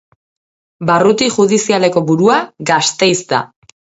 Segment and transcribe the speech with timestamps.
[0.89, 2.39] Barruti judizialeko burua
[2.73, 3.45] Gasteiz da.